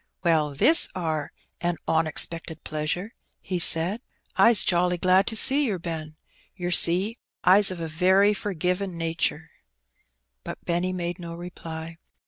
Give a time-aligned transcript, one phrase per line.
[0.13, 1.31] '* Well, this are
[1.61, 4.01] a onexpected pleasure!" he said.
[4.21, 6.15] *' Ps jolly glad to see yer, Ben.
[6.57, 9.49] Ter see, Ps of a very forgivin* natur^.'^
[10.43, 11.99] But Benny made no reply.